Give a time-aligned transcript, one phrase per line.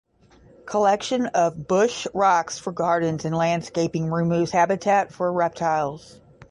[0.65, 6.19] Collection of bush rocks for gardens and landscaping removes habitat for reptiles.